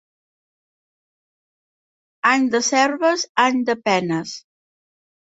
Any 2.31 2.47
de 2.55 2.63
serves, 2.69 3.27
any 3.45 3.61
de 3.69 3.77
penes. 3.89 4.33